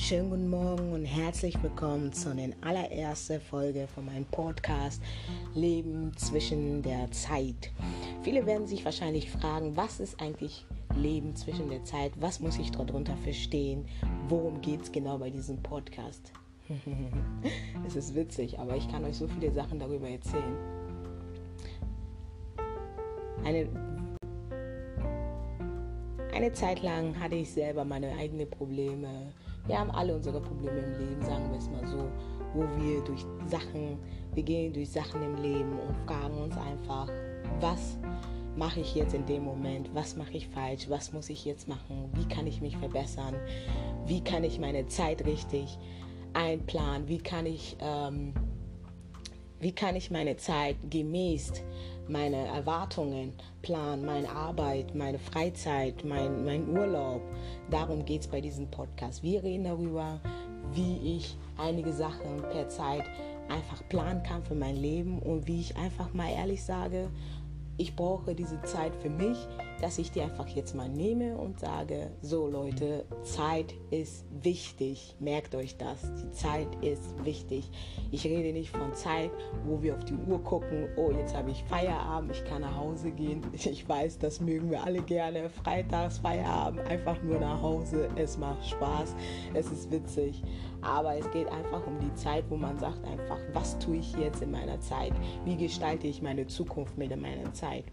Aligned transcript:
Schönen 0.00 0.30
guten 0.30 0.48
Morgen 0.48 0.92
und 0.92 1.04
herzlich 1.04 1.60
willkommen 1.60 2.12
zu 2.12 2.32
der 2.34 2.50
allerersten 2.62 3.40
Folge 3.40 3.88
von 3.88 4.06
meinem 4.06 4.24
Podcast 4.26 5.02
Leben 5.54 6.16
zwischen 6.16 6.82
der 6.82 7.10
Zeit. 7.10 7.72
Viele 8.22 8.46
werden 8.46 8.66
sich 8.66 8.84
wahrscheinlich 8.84 9.28
fragen, 9.28 9.76
was 9.76 9.98
ist 9.98 10.18
eigentlich 10.22 10.64
Leben 10.96 11.34
zwischen 11.34 11.68
der 11.68 11.82
Zeit? 11.82 12.12
Was 12.20 12.38
muss 12.38 12.58
ich 12.58 12.70
darunter 12.70 13.16
verstehen? 13.18 13.86
Worum 14.28 14.62
geht 14.62 14.82
es 14.82 14.92
genau 14.92 15.18
bei 15.18 15.30
diesem 15.30 15.60
Podcast? 15.62 16.32
es 17.86 17.96
ist 17.96 18.14
witzig, 18.14 18.58
aber 18.58 18.76
ich 18.76 18.88
kann 18.88 19.04
euch 19.04 19.16
so 19.16 19.26
viele 19.26 19.52
Sachen 19.52 19.80
darüber 19.80 20.08
erzählen. 20.08 20.56
Eine 23.44 23.68
eine 26.32 26.52
Zeit 26.52 26.82
lang 26.82 27.18
hatte 27.18 27.34
ich 27.34 27.50
selber 27.50 27.84
meine 27.84 28.14
eigenen 28.16 28.48
Probleme, 28.48 29.32
wir 29.68 29.78
haben 29.78 29.90
alle 29.90 30.16
unsere 30.16 30.40
Probleme 30.40 30.78
im 30.78 30.98
Leben, 30.98 31.22
sagen 31.22 31.50
wir 31.50 31.58
es 31.58 31.68
mal 31.70 31.86
so, 31.86 32.08
wo 32.54 32.62
wir 32.82 33.02
durch 33.04 33.24
Sachen, 33.46 33.98
wir 34.34 34.42
gehen 34.42 34.72
durch 34.72 34.90
Sachen 34.90 35.22
im 35.22 35.36
Leben 35.42 35.78
und 35.78 35.96
fragen 36.06 36.38
uns 36.38 36.56
einfach, 36.56 37.08
was 37.60 37.98
mache 38.56 38.80
ich 38.80 38.94
jetzt 38.94 39.14
in 39.14 39.24
dem 39.26 39.44
Moment, 39.44 39.90
was 39.94 40.16
mache 40.16 40.32
ich 40.32 40.48
falsch, 40.48 40.88
was 40.88 41.12
muss 41.12 41.28
ich 41.28 41.44
jetzt 41.44 41.68
machen, 41.68 42.10
wie 42.14 42.26
kann 42.26 42.46
ich 42.46 42.60
mich 42.60 42.76
verbessern, 42.76 43.34
wie 44.06 44.22
kann 44.22 44.42
ich 44.42 44.58
meine 44.58 44.86
Zeit 44.88 45.24
richtig 45.26 45.78
einplanen, 46.32 47.06
wie 47.06 47.18
kann 47.18 47.46
ich, 47.46 47.76
ähm, 47.80 48.32
wie 49.60 49.72
kann 49.72 49.96
ich 49.96 50.10
meine 50.10 50.36
Zeit 50.38 50.76
gemäß 50.88 51.52
meine 52.08 52.46
Erwartungen 52.46 53.32
planen, 53.62 54.04
meine 54.04 54.30
Arbeit, 54.30 54.94
meine 54.94 55.18
Freizeit, 55.18 56.04
mein, 56.04 56.44
mein 56.44 56.68
Urlaub. 56.68 57.22
Darum 57.70 58.04
geht 58.04 58.22
es 58.22 58.28
bei 58.28 58.40
diesem 58.40 58.70
Podcast. 58.70 59.22
Wir 59.22 59.42
reden 59.42 59.64
darüber, 59.64 60.20
wie 60.72 61.16
ich 61.16 61.36
einige 61.56 61.92
Sachen 61.92 62.42
per 62.50 62.68
Zeit 62.68 63.04
einfach 63.48 63.86
planen 63.88 64.22
kann 64.22 64.42
für 64.42 64.54
mein 64.54 64.76
Leben 64.76 65.20
und 65.20 65.46
wie 65.46 65.60
ich 65.60 65.76
einfach 65.76 66.12
mal 66.12 66.30
ehrlich 66.30 66.62
sage, 66.62 67.10
ich 67.76 67.94
brauche 67.94 68.34
diese 68.34 68.60
Zeit 68.62 68.94
für 68.96 69.10
mich, 69.10 69.38
dass 69.80 69.98
ich 69.98 70.10
die 70.10 70.20
einfach 70.20 70.48
jetzt 70.48 70.74
mal 70.74 70.88
nehme 70.88 71.36
und 71.36 71.60
sage, 71.60 72.10
so 72.20 72.48
Leute, 72.48 73.04
Zeit 73.22 73.74
ist 73.90 74.24
wichtig. 74.42 75.14
Merkt 75.20 75.54
euch 75.54 75.76
das. 75.76 76.00
Die 76.14 76.30
Zeit 76.32 76.68
ist 76.82 77.24
wichtig. 77.24 77.70
Ich 78.10 78.24
rede 78.24 78.52
nicht 78.52 78.70
von 78.70 78.94
Zeit, 78.94 79.30
wo 79.64 79.82
wir 79.82 79.94
auf 79.94 80.04
die 80.04 80.14
Uhr 80.14 80.42
gucken, 80.42 80.88
oh, 80.96 81.12
jetzt 81.12 81.36
habe 81.36 81.50
ich 81.50 81.62
Feierabend, 81.64 82.32
ich 82.32 82.44
kann 82.44 82.62
nach 82.62 82.76
Hause 82.76 83.10
gehen. 83.10 83.42
Ich 83.68 83.86
weiß, 83.86 84.18
das 84.18 84.40
mögen 84.40 84.70
wir 84.70 84.82
alle 84.82 85.02
gerne. 85.02 85.50
Freitags 85.50 86.18
Feierabend, 86.18 86.80
einfach 86.88 87.22
nur 87.22 87.38
nach 87.38 87.60
Hause. 87.60 88.08
Es 88.16 88.38
macht 88.38 88.66
Spaß, 88.66 89.14
es 89.52 89.70
ist 89.70 89.90
witzig. 89.90 90.42
Aber 90.80 91.16
es 91.16 91.30
geht 91.32 91.48
einfach 91.48 91.86
um 91.86 91.98
die 91.98 92.14
Zeit, 92.14 92.44
wo 92.48 92.56
man 92.56 92.78
sagt 92.78 93.04
einfach, 93.04 93.38
was 93.52 93.78
tue 93.78 93.96
ich 93.96 94.16
jetzt 94.16 94.42
in 94.42 94.52
meiner 94.52 94.80
Zeit? 94.80 95.12
Wie 95.44 95.56
gestalte 95.56 96.06
ich 96.06 96.22
meine 96.22 96.46
Zukunft 96.46 96.96
mit 96.96 97.10
meiner 97.20 97.52
Zeit? 97.52 97.84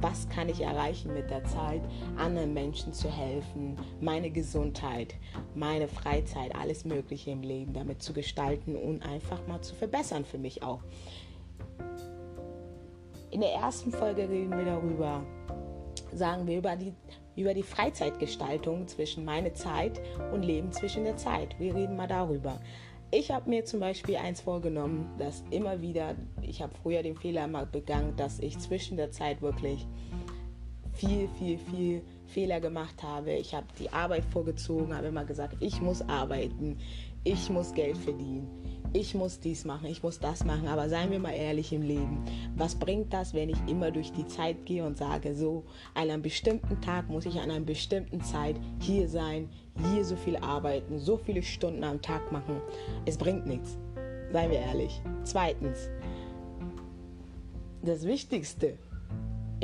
Was 0.00 0.28
kann 0.28 0.48
ich 0.48 0.60
erreichen 0.60 1.14
mit 1.14 1.30
der 1.30 1.33
Zeit, 1.42 1.80
anderen 2.16 2.54
Menschen 2.54 2.92
zu 2.92 3.10
helfen, 3.10 3.76
meine 4.00 4.30
Gesundheit, 4.30 5.14
meine 5.54 5.88
Freizeit, 5.88 6.54
alles 6.54 6.84
Mögliche 6.84 7.30
im 7.30 7.42
Leben 7.42 7.72
damit 7.72 8.02
zu 8.02 8.12
gestalten 8.12 8.76
und 8.76 9.02
einfach 9.02 9.46
mal 9.46 9.62
zu 9.62 9.74
verbessern 9.74 10.24
für 10.24 10.38
mich 10.38 10.62
auch. 10.62 10.82
In 13.30 13.40
der 13.40 13.52
ersten 13.54 13.90
Folge 13.90 14.28
reden 14.28 14.56
wir 14.56 14.64
darüber, 14.64 15.24
sagen 16.12 16.46
wir 16.46 16.58
über 16.58 16.76
die 16.76 16.92
über 17.36 17.54
die 17.54 17.62
Freizeitgestaltung 17.62 18.86
zwischen 18.86 19.24
meine 19.24 19.52
Zeit 19.54 20.00
und 20.32 20.44
Leben 20.44 20.72
zwischen 20.72 21.04
der 21.04 21.16
Zeit. 21.16 21.58
Wir 21.58 21.74
reden 21.74 21.96
mal 21.96 22.06
darüber. 22.06 22.60
Ich 23.10 23.30
habe 23.30 23.48
mir 23.48 23.64
zum 23.64 23.80
Beispiel 23.80 24.16
eins 24.16 24.40
vorgenommen, 24.40 25.08
dass 25.18 25.44
immer 25.50 25.80
wieder, 25.80 26.16
ich 26.42 26.62
habe 26.62 26.72
früher 26.82 27.02
den 27.02 27.16
Fehler 27.16 27.46
mal 27.46 27.66
begangen, 27.66 28.16
dass 28.16 28.40
ich 28.40 28.58
zwischen 28.58 28.96
der 28.96 29.12
Zeit 29.12 29.40
wirklich 29.40 29.86
viel, 30.94 31.28
viel, 31.38 31.58
viel 31.58 32.02
Fehler 32.26 32.60
gemacht 32.60 33.02
habe. 33.02 33.32
Ich 33.32 33.54
habe 33.54 33.66
die 33.78 33.90
Arbeit 33.92 34.24
vorgezogen, 34.24 34.94
habe 34.94 35.08
immer 35.08 35.24
gesagt, 35.24 35.56
ich 35.60 35.80
muss 35.80 36.02
arbeiten, 36.02 36.78
ich 37.24 37.50
muss 37.50 37.72
Geld 37.74 37.96
verdienen 37.96 38.48
ich 38.94 39.12
muss 39.14 39.40
dies 39.40 39.64
machen, 39.64 39.86
ich 39.86 40.02
muss 40.02 40.20
das 40.20 40.44
machen. 40.44 40.68
Aber 40.68 40.88
seien 40.88 41.10
wir 41.10 41.18
mal 41.18 41.32
ehrlich 41.32 41.72
im 41.72 41.82
Leben. 41.82 42.24
Was 42.56 42.76
bringt 42.76 43.12
das, 43.12 43.34
wenn 43.34 43.48
ich 43.48 43.58
immer 43.66 43.90
durch 43.90 44.12
die 44.12 44.26
Zeit 44.26 44.64
gehe 44.64 44.86
und 44.86 44.96
sage, 44.96 45.34
so, 45.34 45.64
an 45.94 46.10
einem 46.10 46.22
bestimmten 46.22 46.80
Tag 46.80 47.08
muss 47.08 47.26
ich 47.26 47.40
an 47.40 47.50
einer 47.50 47.64
bestimmten 47.64 48.22
Zeit 48.22 48.56
hier 48.80 49.08
sein, 49.08 49.50
hier 49.90 50.04
so 50.04 50.14
viel 50.14 50.36
arbeiten, 50.36 51.00
so 51.00 51.16
viele 51.16 51.42
Stunden 51.42 51.82
am 51.82 52.00
Tag 52.00 52.30
machen. 52.30 52.60
Es 53.04 53.18
bringt 53.18 53.46
nichts. 53.46 53.76
Seien 54.32 54.50
wir 54.50 54.60
ehrlich. 54.60 55.02
Zweitens, 55.24 55.90
das 57.82 58.06
Wichtigste 58.06 58.78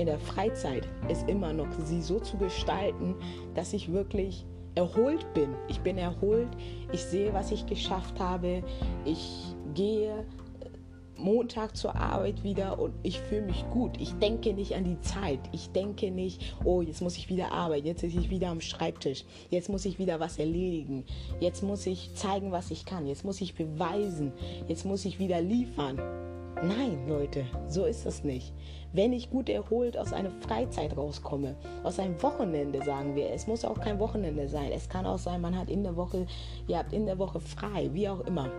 in 0.00 0.06
der 0.06 0.18
Freizeit 0.18 0.88
ist 1.10 1.28
immer 1.28 1.52
noch, 1.52 1.68
sie 1.84 2.00
so 2.00 2.18
zu 2.18 2.38
gestalten, 2.38 3.14
dass 3.54 3.74
ich 3.74 3.92
wirklich 3.92 4.46
erholt 4.74 5.30
bin. 5.34 5.50
Ich 5.68 5.80
bin 5.80 5.98
erholt, 5.98 6.48
ich 6.90 7.02
sehe, 7.04 7.34
was 7.34 7.52
ich 7.52 7.66
geschafft 7.66 8.18
habe, 8.18 8.62
ich 9.04 9.54
gehe 9.74 10.08
äh, 10.10 11.18
Montag 11.18 11.76
zur 11.76 11.94
Arbeit 11.96 12.42
wieder 12.42 12.78
und 12.78 12.94
ich 13.02 13.20
fühle 13.20 13.42
mich 13.42 13.62
gut. 13.72 14.00
Ich 14.00 14.14
denke 14.14 14.54
nicht 14.54 14.74
an 14.74 14.84
die 14.84 15.00
Zeit. 15.02 15.40
Ich 15.52 15.68
denke 15.68 16.10
nicht, 16.10 16.56
oh, 16.64 16.80
jetzt 16.80 17.02
muss 17.02 17.18
ich 17.18 17.28
wieder 17.28 17.52
arbeiten, 17.52 17.86
jetzt 17.86 18.00
sitze 18.00 18.20
ich 18.20 18.30
wieder 18.30 18.48
am 18.48 18.62
Schreibtisch, 18.62 19.26
jetzt 19.50 19.68
muss 19.68 19.84
ich 19.84 19.98
wieder 19.98 20.18
was 20.18 20.38
erledigen, 20.38 21.04
jetzt 21.40 21.62
muss 21.62 21.86
ich 21.86 22.14
zeigen, 22.14 22.52
was 22.52 22.70
ich 22.70 22.86
kann, 22.86 23.06
jetzt 23.06 23.26
muss 23.26 23.42
ich 23.42 23.54
beweisen, 23.54 24.32
jetzt 24.66 24.86
muss 24.86 25.04
ich 25.04 25.18
wieder 25.18 25.42
liefern. 25.42 26.00
Nein, 26.62 27.08
Leute, 27.08 27.46
so 27.68 27.86
ist 27.86 28.04
es 28.04 28.22
nicht. 28.22 28.52
Wenn 28.92 29.12
ich 29.12 29.30
gut 29.30 29.48
erholt 29.48 29.96
aus 29.96 30.12
einer 30.12 30.30
Freizeit 30.30 30.96
rauskomme, 30.96 31.54
aus 31.84 32.00
einem 32.00 32.20
Wochenende, 32.22 32.82
sagen 32.82 33.14
wir, 33.14 33.30
es 33.30 33.46
muss 33.46 33.64
auch 33.64 33.78
kein 33.78 34.00
Wochenende 34.00 34.48
sein. 34.48 34.72
Es 34.72 34.88
kann 34.88 35.06
auch 35.06 35.18
sein, 35.18 35.40
man 35.40 35.56
hat 35.56 35.70
in 35.70 35.84
der 35.84 35.94
Woche, 35.94 36.26
ihr 36.66 36.78
habt 36.78 36.92
in 36.92 37.06
der 37.06 37.18
Woche 37.18 37.38
frei, 37.38 37.90
wie 37.92 38.08
auch 38.08 38.20
immer. 38.26 38.50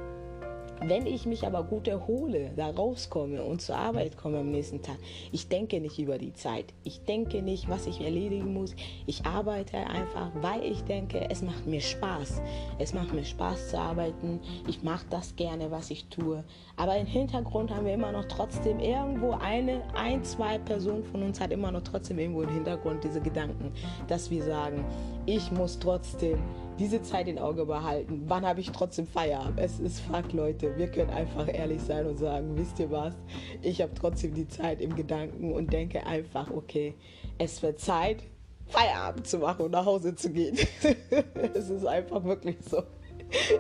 Wenn 0.84 1.06
ich 1.06 1.28
mich 1.28 1.46
aber 1.46 1.64
gut 1.64 1.88
erhole, 1.88 2.50
da 2.56 2.72
rauskomme 2.72 3.44
und 3.44 3.62
zur 3.62 3.76
Arbeit 3.76 4.18
komme 4.18 4.40
am 4.40 4.50
nächsten 4.50 4.82
Tag, 4.82 4.98
ich 5.32 5.48
denke 5.48 5.80
nicht 5.80 6.00
über 6.00 6.18
die 6.18 6.34
Zeit. 6.34 6.74
Ich 6.84 7.04
denke 7.04 7.44
nicht, 7.44 7.70
was 7.70 7.86
ich 7.86 8.02
erledigen 8.02 8.52
muss. 8.52 8.74
Ich 9.06 9.24
arbeite 9.24 9.78
einfach, 9.78 10.32
weil 10.42 10.64
ich 10.64 10.82
denke, 10.82 11.30
es 11.30 11.44
macht 11.44 11.68
mir 11.68 11.82
Spaß. 11.82 12.42
Es 12.80 12.96
macht 12.96 13.14
mir 13.14 13.24
Spaß 13.24 13.70
zu 13.70 13.78
arbeiten. 13.78 14.40
Ich 14.68 14.82
mache 14.82 15.06
das 15.12 15.36
gerne, 15.36 15.70
was 15.70 15.92
ich 15.92 16.06
tue. 16.06 16.44
Aber 16.78 16.98
im 16.98 17.06
Hintergrund 17.06 17.70
haben 17.70 17.86
wir 17.86 17.94
immer 17.94 18.12
noch 18.12 18.26
trotzdem 18.26 18.80
irgendwo 18.80 19.34
eine, 19.34 19.84
ein, 19.94 20.24
zwei 20.24 20.58
Personen 20.58 21.04
von 21.04 21.22
uns 21.22 21.40
hat 21.40 21.52
immer 21.52 21.72
noch 21.72 21.84
trotzdem 21.84 22.18
irgendwo 22.18 22.42
im 22.42 22.50
Hintergrund 22.50 23.04
diese 23.04 23.22
Gedanken, 23.22 23.72
dass 24.08 24.32
wir 24.32 24.44
sagen, 24.44 24.84
ich 25.28 25.52
muss 25.52 25.78
trotzdem 25.78 26.40
diese 26.82 27.04
Zeit 27.04 27.28
in 27.28 27.38
Auge 27.38 27.68
behalten. 27.68 28.24
Wann 28.26 28.44
habe 28.44 28.60
ich 28.60 28.72
trotzdem 28.72 29.06
Feierabend? 29.06 29.60
Es 29.60 29.80
ist 29.80 30.00
Fakt, 30.00 30.34
Leute. 30.34 30.76
Wir 30.78 30.88
können 30.88 31.12
einfach 31.12 31.48
ehrlich 31.48 31.80
sein 31.80 32.08
und 32.08 32.18
sagen, 32.18 32.58
wisst 32.58 32.80
ihr 32.80 32.90
was? 32.90 33.14
Ich 33.62 33.84
habe 33.84 33.94
trotzdem 33.94 34.34
die 34.34 34.48
Zeit 34.48 34.82
im 34.82 34.96
Gedanken 34.96 35.54
und 35.54 35.72
denke 35.72 36.04
einfach, 36.08 36.50
okay, 36.50 36.96
es 37.38 37.62
wird 37.62 37.80
Zeit, 37.80 38.24
Feierabend 38.66 39.28
zu 39.28 39.38
machen 39.38 39.66
und 39.66 39.72
nach 39.72 39.86
Hause 39.86 40.16
zu 40.16 40.32
gehen. 40.32 40.58
es 41.54 41.70
ist 41.70 41.86
einfach 41.86 42.24
wirklich 42.24 42.58
so. 42.68 42.82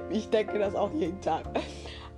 Ich 0.09 0.27
denke 0.29 0.57
das 0.57 0.73
auch 0.73 0.91
jeden 0.91 1.21
Tag. 1.21 1.45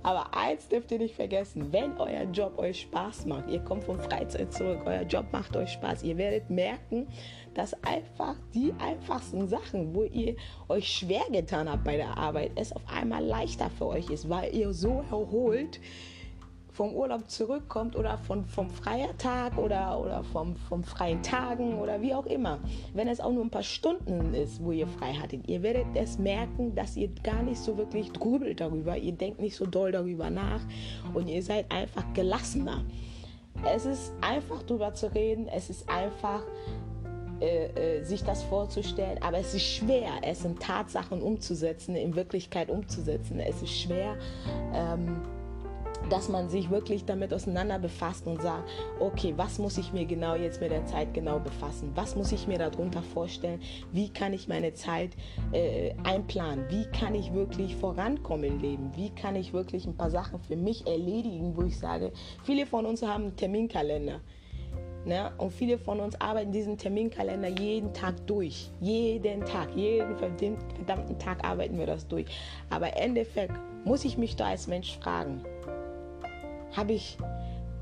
Aber 0.04 0.36
eins 0.36 0.68
dürft 0.68 0.92
ihr 0.92 0.98
nicht 0.98 1.14
vergessen, 1.14 1.72
wenn 1.72 1.96
euer 1.96 2.24
Job 2.24 2.58
euch 2.58 2.82
Spaß 2.82 3.24
macht, 3.24 3.48
ihr 3.48 3.60
kommt 3.60 3.84
von 3.84 3.98
Freizeit 3.98 4.52
zurück, 4.52 4.80
euer 4.84 5.00
Job 5.02 5.24
macht 5.32 5.56
euch 5.56 5.70
Spaß, 5.70 6.02
ihr 6.02 6.18
werdet 6.18 6.50
merken, 6.50 7.08
dass 7.54 7.72
einfach 7.82 8.36
die 8.52 8.74
einfachsten 8.78 9.48
Sachen, 9.48 9.94
wo 9.94 10.04
ihr 10.04 10.36
euch 10.68 10.86
schwer 10.86 11.24
getan 11.32 11.70
habt 11.70 11.84
bei 11.84 11.96
der 11.96 12.18
Arbeit, 12.18 12.50
es 12.56 12.72
auf 12.72 12.82
einmal 12.86 13.24
leichter 13.24 13.70
für 13.70 13.86
euch 13.86 14.10
ist, 14.10 14.28
weil 14.28 14.54
ihr 14.54 14.74
so 14.74 15.02
erholt 15.10 15.80
vom 16.74 16.92
Urlaub 16.92 17.30
zurückkommt 17.30 17.94
oder 17.94 18.18
von, 18.18 18.44
vom 18.44 18.68
freien 18.68 19.16
Tag 19.16 19.56
oder, 19.56 20.00
oder 20.00 20.24
vom, 20.24 20.56
vom 20.56 20.82
freien 20.82 21.22
Tagen 21.22 21.78
oder 21.78 22.02
wie 22.02 22.12
auch 22.12 22.26
immer. 22.26 22.58
Wenn 22.92 23.06
es 23.06 23.20
auch 23.20 23.32
nur 23.32 23.44
ein 23.44 23.50
paar 23.50 23.62
Stunden 23.62 24.34
ist, 24.34 24.62
wo 24.62 24.72
ihr 24.72 24.88
frei 24.88 25.14
hattet, 25.14 25.48
ihr 25.48 25.62
werdet 25.62 25.86
es 25.94 26.18
merken, 26.18 26.74
dass 26.74 26.96
ihr 26.96 27.10
gar 27.22 27.42
nicht 27.42 27.58
so 27.58 27.78
wirklich 27.78 28.12
grübelt 28.12 28.60
darüber. 28.60 28.96
Ihr 28.96 29.12
denkt 29.12 29.40
nicht 29.40 29.54
so 29.54 29.66
doll 29.66 29.92
darüber 29.92 30.30
nach 30.30 30.60
und 31.14 31.28
ihr 31.28 31.42
seid 31.42 31.70
einfach 31.70 32.04
gelassener. 32.12 32.84
Es 33.72 33.86
ist 33.86 34.12
einfach 34.20 34.64
darüber 34.64 34.92
zu 34.94 35.14
reden, 35.14 35.46
es 35.46 35.70
ist 35.70 35.88
einfach 35.88 36.42
äh, 37.40 37.98
äh, 37.98 38.04
sich 38.04 38.24
das 38.24 38.42
vorzustellen, 38.42 39.22
aber 39.22 39.38
es 39.38 39.54
ist 39.54 39.64
schwer, 39.64 40.10
es 40.22 40.44
in 40.44 40.58
Tatsachen 40.58 41.22
umzusetzen, 41.22 41.94
in 41.94 42.16
Wirklichkeit 42.16 42.68
umzusetzen. 42.68 43.38
Es 43.38 43.62
ist 43.62 43.72
schwer, 43.72 44.16
ähm, 44.72 45.20
dass 46.10 46.28
man 46.28 46.48
sich 46.48 46.70
wirklich 46.70 47.04
damit 47.04 47.32
auseinander 47.32 47.78
befasst 47.78 48.26
und 48.26 48.42
sagt, 48.42 48.68
okay, 49.00 49.34
was 49.36 49.58
muss 49.58 49.78
ich 49.78 49.92
mir 49.92 50.04
genau 50.04 50.34
jetzt 50.34 50.60
mit 50.60 50.70
der 50.70 50.84
Zeit 50.86 51.14
genau 51.14 51.38
befassen? 51.38 51.92
Was 51.94 52.16
muss 52.16 52.32
ich 52.32 52.46
mir 52.46 52.58
darunter 52.58 53.02
vorstellen? 53.02 53.60
Wie 53.92 54.10
kann 54.10 54.32
ich 54.32 54.48
meine 54.48 54.74
Zeit 54.74 55.10
äh, 55.52 55.94
einplanen? 56.04 56.66
Wie 56.68 56.84
kann 56.86 57.14
ich 57.14 57.32
wirklich 57.32 57.76
vorankommen 57.76 58.44
im 58.44 58.60
Leben? 58.60 58.90
Wie 58.96 59.10
kann 59.10 59.36
ich 59.36 59.52
wirklich 59.52 59.86
ein 59.86 59.96
paar 59.96 60.10
Sachen 60.10 60.40
für 60.40 60.56
mich 60.56 60.86
erledigen, 60.86 61.56
wo 61.56 61.62
ich 61.62 61.78
sage, 61.78 62.12
viele 62.44 62.66
von 62.66 62.86
uns 62.86 63.02
haben 63.02 63.24
einen 63.24 63.36
Terminkalender. 63.36 64.20
Ne? 65.04 65.32
Und 65.36 65.52
viele 65.52 65.78
von 65.78 66.00
uns 66.00 66.18
arbeiten 66.20 66.52
diesen 66.52 66.78
Terminkalender 66.78 67.48
jeden 67.48 67.92
Tag 67.92 68.26
durch. 68.26 68.70
Jeden 68.80 69.44
Tag, 69.44 69.68
jeden 69.76 70.16
verdammten 70.16 71.18
Tag 71.18 71.44
arbeiten 71.44 71.78
wir 71.78 71.86
das 71.86 72.08
durch. 72.08 72.26
Aber 72.70 72.88
im 72.96 73.10
Endeffekt 73.10 73.52
muss 73.84 74.04
ich 74.04 74.16
mich 74.16 74.36
da 74.36 74.46
als 74.46 74.66
Mensch 74.66 74.98
fragen, 74.98 75.44
habe 76.76 76.92
ich 76.92 77.16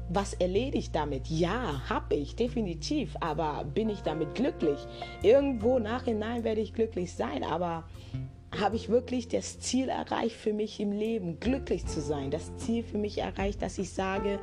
was 0.08 0.34
erledigt 0.34 0.94
damit? 0.94 1.28
Ja, 1.28 1.88
habe 1.88 2.16
ich, 2.16 2.36
definitiv. 2.36 3.16
Aber 3.20 3.64
bin 3.64 3.88
ich 3.88 4.02
damit 4.02 4.34
glücklich? 4.34 4.78
Irgendwo 5.22 5.78
nachhinein 5.78 6.44
werde 6.44 6.60
ich 6.60 6.74
glücklich 6.74 7.12
sein, 7.14 7.44
aber 7.44 7.84
habe 8.60 8.76
ich 8.76 8.88
wirklich 8.90 9.28
das 9.28 9.58
Ziel 9.60 9.88
erreicht 9.88 10.36
für 10.36 10.52
mich 10.52 10.78
im 10.80 10.92
Leben, 10.92 11.40
glücklich 11.40 11.86
zu 11.86 12.00
sein? 12.00 12.30
Das 12.30 12.54
Ziel 12.56 12.82
für 12.82 12.98
mich 12.98 13.18
erreicht, 13.18 13.62
dass 13.62 13.78
ich 13.78 13.90
sage, 13.90 14.38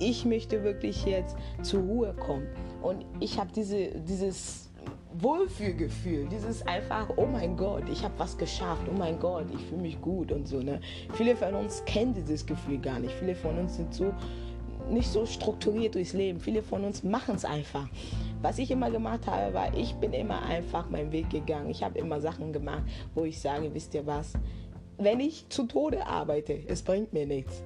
ich 0.00 0.24
möchte 0.24 0.64
wirklich 0.64 1.04
jetzt 1.04 1.36
zur 1.62 1.82
Ruhe 1.82 2.14
kommen. 2.14 2.46
Und 2.82 3.04
ich 3.20 3.38
habe 3.38 3.50
diese, 3.54 4.00
dieses 4.00 4.67
Wohlfühlgefühl, 5.14 6.28
dieses 6.28 6.66
einfach, 6.66 7.08
oh 7.16 7.26
mein 7.26 7.56
Gott, 7.56 7.88
ich 7.90 8.04
habe 8.04 8.14
was 8.18 8.36
geschafft, 8.36 8.82
oh 8.88 8.96
mein 8.96 9.18
Gott, 9.18 9.46
ich 9.54 9.64
fühle 9.66 9.82
mich 9.82 10.00
gut 10.00 10.32
und 10.32 10.46
so. 10.46 10.60
Ne? 10.60 10.80
Viele 11.14 11.34
von 11.36 11.54
uns 11.54 11.84
kennen 11.86 12.14
dieses 12.14 12.44
Gefühl 12.44 12.78
gar 12.78 12.98
nicht. 12.98 13.14
Viele 13.14 13.34
von 13.34 13.58
uns 13.58 13.76
sind 13.76 13.94
so 13.94 14.12
nicht 14.90 15.08
so 15.08 15.26
strukturiert 15.26 15.94
durchs 15.94 16.12
Leben. 16.12 16.40
Viele 16.40 16.62
von 16.62 16.84
uns 16.84 17.02
machen 17.02 17.34
es 17.34 17.44
einfach. 17.44 17.88
Was 18.42 18.58
ich 18.58 18.70
immer 18.70 18.90
gemacht 18.90 19.26
habe, 19.26 19.52
war, 19.52 19.74
ich 19.76 19.94
bin 19.94 20.12
immer 20.12 20.42
einfach 20.42 20.88
meinen 20.88 21.12
Weg 21.12 21.30
gegangen. 21.30 21.70
Ich 21.70 21.82
habe 21.82 21.98
immer 21.98 22.20
Sachen 22.20 22.52
gemacht, 22.52 22.84
wo 23.14 23.24
ich 23.24 23.40
sage, 23.40 23.72
wisst 23.74 23.94
ihr 23.94 24.06
was, 24.06 24.32
wenn 24.96 25.20
ich 25.20 25.48
zu 25.48 25.64
Tode 25.64 26.06
arbeite, 26.06 26.60
es 26.66 26.82
bringt 26.82 27.12
mir 27.12 27.26
nichts. 27.26 27.62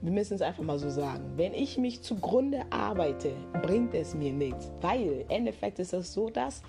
Wir 0.00 0.12
müssen 0.12 0.34
es 0.34 0.42
einfach 0.42 0.62
mal 0.62 0.78
so 0.78 0.90
sagen. 0.90 1.32
Wenn 1.36 1.54
ich 1.54 1.76
mich 1.76 2.02
zugrunde 2.02 2.62
arbeite, 2.70 3.32
bringt 3.62 3.94
es 3.94 4.14
mir 4.14 4.32
nichts. 4.32 4.70
Weil 4.80 5.02
im 5.02 5.30
Endeffekt 5.30 5.78
ist 5.78 5.92
es 5.92 6.12
so, 6.12 6.30
dass 6.30 6.62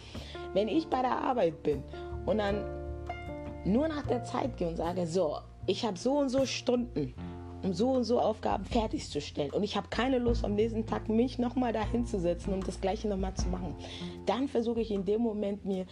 wenn 0.54 0.68
ich 0.68 0.88
bei 0.88 1.02
der 1.02 1.18
Arbeit 1.18 1.62
bin 1.62 1.84
und 2.26 2.40
dann 2.40 2.66
nur 3.66 3.88
nach 3.88 4.06
der 4.08 4.24
Zeit 4.24 4.58
gehe 4.58 4.68
und 4.68 4.78
sage, 4.78 5.06
so, 5.06 5.38
ich 5.68 5.86
habe 5.86 5.98
so 5.98 6.18
und 6.18 6.30
so 6.30 6.46
Stunden, 6.46 7.14
um 7.64 7.74
so 7.74 7.92
und 7.92 8.04
so 8.04 8.20
Aufgaben 8.20 8.66
fertigzustellen 8.66 9.52
und 9.52 9.64
ich 9.64 9.76
habe 9.76 9.88
keine 9.90 10.18
Lust 10.18 10.46
am 10.46 10.56
nächsten 10.56 10.86
Tag 10.86 11.10
mich 11.10 11.38
nochmal 11.38 11.74
dahin 11.74 12.06
zu 12.06 12.20
setzen 12.20 12.54
und 12.54 12.68
das 12.68 12.80
gleiche 12.80 13.08
nochmal 13.08 13.34
zu 13.36 13.48
machen, 13.50 13.76
dann 14.26 14.48
versuche 14.48 14.81
ich 14.81 14.92
in 14.92 15.06
dem 15.06 15.22
Moment 15.22 15.66
mir 15.66 15.86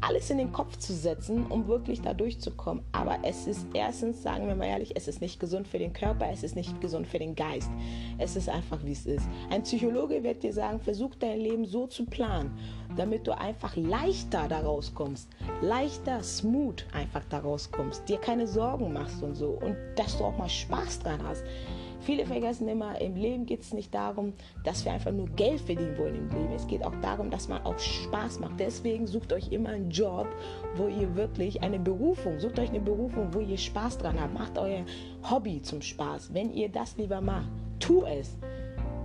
alles 0.00 0.30
in 0.30 0.38
den 0.38 0.52
Kopf 0.52 0.76
zu 0.76 0.92
setzen, 0.94 1.46
um 1.46 1.68
wirklich 1.68 2.00
da 2.00 2.14
durchzukommen. 2.14 2.84
Aber 2.92 3.18
es 3.22 3.46
ist 3.46 3.66
erstens, 3.74 4.22
sagen 4.22 4.46
wir 4.46 4.54
mal 4.54 4.66
ehrlich, 4.66 4.92
es 4.96 5.08
ist 5.08 5.20
nicht 5.20 5.40
gesund 5.40 5.68
für 5.68 5.78
den 5.78 5.92
Körper, 5.92 6.28
es 6.30 6.42
ist 6.42 6.56
nicht 6.56 6.80
gesund 6.80 7.06
für 7.06 7.18
den 7.18 7.34
Geist. 7.34 7.70
Es 8.18 8.36
ist 8.36 8.48
einfach, 8.48 8.84
wie 8.84 8.92
es 8.92 9.06
ist. 9.06 9.28
Ein 9.50 9.62
Psychologe 9.62 10.22
wird 10.22 10.42
dir 10.42 10.52
sagen, 10.52 10.80
versuch 10.80 11.14
dein 11.16 11.40
Leben 11.40 11.64
so 11.66 11.86
zu 11.86 12.06
planen, 12.06 12.58
damit 12.96 13.26
du 13.26 13.36
einfach 13.36 13.76
leichter 13.76 14.48
da 14.48 14.60
rauskommst. 14.60 15.28
Leichter, 15.60 16.22
smooth 16.22 16.84
einfach 16.92 17.24
da 17.28 17.40
rauskommst. 17.40 18.08
Dir 18.08 18.18
keine 18.18 18.46
Sorgen 18.46 18.92
machst 18.92 19.22
und 19.22 19.34
so. 19.34 19.50
Und 19.50 19.76
dass 19.96 20.16
du 20.18 20.24
auch 20.24 20.36
mal 20.38 20.48
Spaß 20.48 21.00
dran 21.00 21.20
hast. 21.22 21.44
Viele 22.00 22.24
vergessen 22.24 22.66
immer, 22.66 22.98
im 23.00 23.14
Leben 23.14 23.44
geht 23.44 23.60
es 23.60 23.74
nicht 23.74 23.94
darum, 23.94 24.32
dass 24.64 24.84
wir 24.84 24.92
einfach 24.92 25.12
nur 25.12 25.28
Geld 25.28 25.60
verdienen 25.60 25.98
wollen 25.98 26.14
im 26.14 26.30
Leben. 26.30 26.52
Es 26.54 26.66
geht 26.66 26.82
auch 26.84 26.94
darum, 27.02 27.30
dass 27.30 27.48
man 27.48 27.62
auch 27.64 27.78
Spaß 27.78 28.40
macht. 28.40 28.58
Deswegen 28.58 29.06
sucht 29.06 29.34
euch 29.34 29.52
immer 29.52 29.70
einen 29.70 29.90
Job, 29.90 30.26
wo 30.76 30.88
ihr 30.88 31.14
wirklich 31.14 31.62
eine 31.62 31.78
Berufung, 31.78 32.40
sucht 32.40 32.58
euch 32.58 32.70
eine 32.70 32.80
Berufung, 32.80 33.34
wo 33.34 33.40
ihr 33.40 33.58
Spaß 33.58 33.98
dran 33.98 34.18
habt. 34.18 34.32
Macht 34.32 34.56
euer 34.56 34.84
Hobby 35.30 35.60
zum 35.60 35.82
Spaß. 35.82 36.32
Wenn 36.32 36.54
ihr 36.54 36.70
das 36.70 36.96
lieber 36.96 37.20
macht, 37.20 37.48
tu 37.78 38.04
es. 38.04 38.38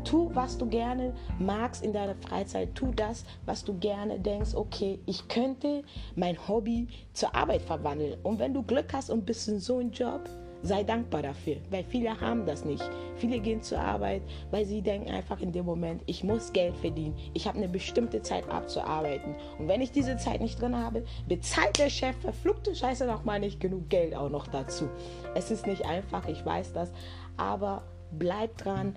Tu, 0.05 0.29
was 0.33 0.57
du 0.57 0.67
gerne 0.67 1.13
magst 1.39 1.83
in 1.83 1.91
deiner 1.91 2.15
Freizeit. 2.15 2.75
Tu 2.75 2.91
das, 2.95 3.25
was 3.45 3.65
du 3.65 3.77
gerne 3.77 4.19
denkst, 4.19 4.53
okay, 4.53 4.99
ich 5.05 5.27
könnte 5.27 5.83
mein 6.15 6.37
Hobby 6.47 6.87
zur 7.11 7.35
Arbeit 7.35 7.63
verwandeln. 7.63 8.15
Und 8.23 8.39
wenn 8.39 8.53
du 8.53 8.61
Glück 8.61 8.93
hast 8.93 9.09
und 9.09 9.25
bist 9.25 9.49
in 9.49 9.59
so 9.59 9.79
einem 9.79 9.91
Job, 9.91 10.29
Sei 10.65 10.83
dankbar 10.83 11.21
dafür, 11.21 11.57
weil 11.69 11.83
viele 11.83 12.19
haben 12.19 12.47
das 12.47 12.65
nicht. 12.65 12.83
Viele 13.17 13.39
gehen 13.39 13.61
zur 13.61 13.77
Arbeit, 13.77 14.23
weil 14.49 14.65
sie 14.65 14.81
denken 14.81 15.11
einfach 15.11 15.39
in 15.39 15.51
dem 15.51 15.63
Moment, 15.63 16.01
ich 16.07 16.23
muss 16.23 16.53
Geld 16.53 16.75
verdienen. 16.77 17.15
Ich 17.35 17.47
habe 17.47 17.59
eine 17.59 17.67
bestimmte 17.67 18.23
Zeit 18.23 18.49
abzuarbeiten. 18.49 19.35
Und 19.59 19.67
wenn 19.67 19.81
ich 19.81 19.91
diese 19.91 20.17
Zeit 20.17 20.41
nicht 20.41 20.59
drin 20.59 20.75
habe, 20.75 21.05
bezahlt 21.27 21.77
der 21.77 21.91
Chef 21.91 22.15
verfluchte 22.15 22.73
Scheiße 22.73 23.05
nochmal 23.05 23.39
nicht 23.39 23.59
genug 23.59 23.89
Geld 23.89 24.15
auch 24.15 24.31
noch 24.31 24.47
dazu. 24.47 24.89
Es 25.35 25.51
ist 25.51 25.67
nicht 25.67 25.85
einfach, 25.85 26.27
ich 26.27 26.43
weiß 26.43 26.73
das, 26.73 26.91
aber 27.37 27.83
bleibt 28.11 28.65
dran, 28.65 28.95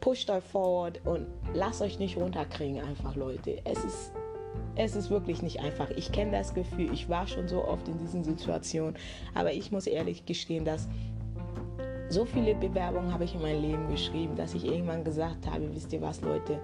pusht 0.00 0.28
euch 0.28 0.42
forward 0.42 1.00
und 1.04 1.28
lasst 1.54 1.82
euch 1.82 2.00
nicht 2.00 2.16
runterkriegen, 2.16 2.80
einfach 2.80 3.14
Leute. 3.14 3.60
Es 3.64 3.84
ist 3.84 4.12
es 4.76 4.96
ist 4.96 5.10
wirklich 5.10 5.42
nicht 5.42 5.60
einfach. 5.60 5.90
Ich 5.90 6.12
kenne 6.12 6.32
das 6.32 6.54
Gefühl, 6.54 6.92
ich 6.92 7.08
war 7.08 7.26
schon 7.26 7.48
so 7.48 7.64
oft 7.64 7.86
in 7.88 7.98
diesen 7.98 8.24
Situationen, 8.24 8.96
aber 9.34 9.52
ich 9.52 9.70
muss 9.70 9.86
ehrlich 9.86 10.24
gestehen, 10.24 10.64
dass 10.64 10.88
so 12.08 12.24
viele 12.24 12.54
Bewerbungen 12.54 13.12
habe 13.12 13.24
ich 13.24 13.34
in 13.34 13.42
meinem 13.42 13.62
Leben 13.62 13.88
geschrieben, 13.88 14.36
dass 14.36 14.54
ich 14.54 14.66
irgendwann 14.66 15.02
gesagt 15.02 15.46
habe, 15.50 15.74
wisst 15.74 15.92
ihr 15.92 16.02
was, 16.02 16.20
Leute, 16.20 16.60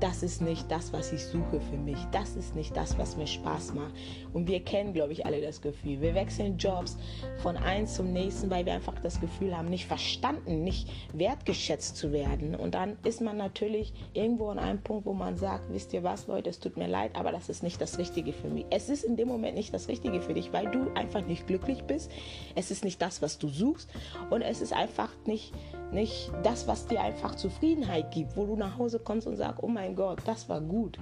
das 0.00 0.22
ist 0.22 0.40
nicht 0.40 0.70
das, 0.70 0.92
was 0.92 1.12
ich 1.12 1.24
suche 1.24 1.60
für 1.60 1.76
mich. 1.76 1.98
Das 2.10 2.34
ist 2.36 2.56
nicht 2.56 2.76
das, 2.76 2.96
was 2.98 3.16
mir 3.16 3.26
Spaß 3.26 3.74
macht. 3.74 3.92
Und 4.32 4.48
wir 4.48 4.60
kennen, 4.60 4.92
glaube 4.94 5.12
ich, 5.12 5.26
alle 5.26 5.40
das 5.40 5.60
Gefühl. 5.60 6.00
Wir 6.00 6.14
wechseln 6.14 6.56
Jobs 6.56 6.96
von 7.42 7.56
eins 7.56 7.94
zum 7.94 8.12
nächsten, 8.12 8.50
weil 8.50 8.64
wir 8.64 8.72
einfach 8.72 8.98
das 9.00 9.20
Gefühl 9.20 9.56
haben, 9.56 9.68
nicht 9.68 9.86
verstanden, 9.86 10.64
nicht 10.64 10.88
wertgeschätzt 11.12 11.96
zu 11.96 12.12
werden. 12.12 12.54
Und 12.54 12.74
dann 12.74 12.96
ist 13.04 13.20
man 13.20 13.36
natürlich 13.36 13.92
irgendwo 14.14 14.48
an 14.48 14.58
einem 14.58 14.80
Punkt, 14.80 15.06
wo 15.06 15.12
man 15.12 15.36
sagt, 15.36 15.72
wisst 15.72 15.92
ihr 15.92 16.02
was, 16.02 16.26
Leute, 16.26 16.50
es 16.50 16.60
tut 16.60 16.76
mir 16.76 16.88
leid, 16.88 17.12
aber 17.14 17.30
das 17.30 17.48
ist 17.48 17.62
nicht 17.62 17.80
das 17.80 17.98
Richtige 17.98 18.32
für 18.32 18.48
mich. 18.48 18.66
Es 18.70 18.88
ist 18.88 19.04
in 19.04 19.16
dem 19.16 19.28
Moment 19.28 19.56
nicht 19.56 19.74
das 19.74 19.88
Richtige 19.88 20.20
für 20.20 20.34
dich, 20.34 20.52
weil 20.52 20.70
du 20.70 20.90
einfach 20.94 21.24
nicht 21.26 21.46
glücklich 21.46 21.84
bist. 21.84 22.10
Es 22.54 22.70
ist 22.70 22.84
nicht 22.84 23.02
das, 23.02 23.20
was 23.22 23.38
du 23.38 23.48
suchst. 23.48 23.90
Und 24.30 24.42
es 24.42 24.60
ist 24.60 24.72
einfach 24.72 25.10
nicht 25.26 25.52
nicht 25.92 26.30
das, 26.42 26.66
was 26.66 26.86
dir 26.86 27.00
einfach 27.00 27.34
Zufriedenheit 27.34 28.10
gibt, 28.10 28.36
wo 28.36 28.46
du 28.46 28.56
nach 28.56 28.78
Hause 28.78 28.98
kommst 28.98 29.26
und 29.26 29.36
sagst, 29.36 29.62
oh 29.62 29.68
mein 29.68 29.94
Gott, 29.94 30.20
das 30.24 30.48
war 30.48 30.60
gut. 30.60 30.98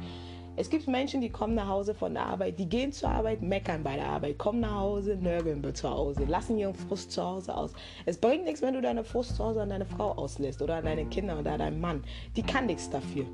Es 0.56 0.70
gibt 0.70 0.89
Menschen, 0.89 1.20
die 1.20 1.31
kommen 1.31 1.55
nach 1.55 1.69
Hause 1.69 1.94
von 1.94 2.15
der 2.15 2.27
Arbeit, 2.27 2.58
die 2.58 2.69
gehen 2.69 2.91
zur 2.91 3.10
Arbeit, 3.10 3.43
meckern 3.43 3.84
bei 3.84 3.94
der 3.94 4.08
Arbeit, 4.08 4.39
kommen 4.39 4.58
nach 4.58 4.74
Hause, 4.74 5.17
nörgeln 5.17 5.63
zu 5.72 5.89
Hause, 5.89 6.24
lassen 6.24 6.58
ihren 6.58 6.74
Frust 6.74 7.13
zu 7.13 7.22
Hause 7.22 7.56
aus. 7.56 7.72
Es 8.06 8.19
bringt 8.19 8.44
nichts, 8.44 8.60
wenn 8.60 8.74
du 8.74 8.81
deine 8.81 9.05
Frust 9.05 9.36
zu 9.36 9.44
Hause 9.44 9.63
an 9.63 9.69
deine 9.69 9.86
Frau 9.86 10.10
auslässt 10.10 10.60
oder 10.60 10.74
an 10.74 10.84
deine 10.84 11.06
Kinder 11.06 11.39
oder 11.39 11.53
an 11.53 11.58
deinen 11.60 11.81
Mann. 11.81 12.03
Die 12.34 12.43
kann 12.43 12.67
nichts 12.67 12.91
dafür. 12.91 13.24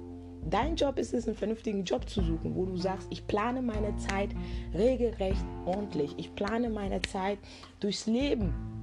Dein 0.51 0.77
Job 0.77 0.99
ist 0.99 1.15
es, 1.15 1.27
einen 1.27 1.37
vernünftigen 1.37 1.85
Job 1.85 2.07
zu 2.07 2.21
suchen, 2.21 2.55
wo 2.55 2.67
du 2.67 2.77
sagst, 2.77 3.09
ich 3.11 3.27
plane 3.27 3.63
meine 3.63 3.97
Zeit 3.97 4.29
regelrecht 4.75 5.45
ordentlich. 5.65 6.13
Ich 6.19 6.35
plane 6.35 6.69
meine 6.69 7.01
Zeit 7.01 7.39
durchs 7.81 8.07
Leben 8.07 8.74